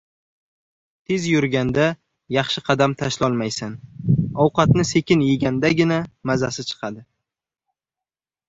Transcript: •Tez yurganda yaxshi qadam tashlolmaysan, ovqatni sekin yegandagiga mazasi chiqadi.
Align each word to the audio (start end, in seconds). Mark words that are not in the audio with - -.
•Tez 1.09 1.27
yurganda 1.31 1.83
yaxshi 2.37 2.63
qadam 2.69 2.95
tashlolmaysan, 3.01 3.75
ovqatni 4.47 4.87
sekin 4.93 5.23
yegandagiga 5.27 5.99
mazasi 6.31 6.67
chiqadi. 6.73 7.07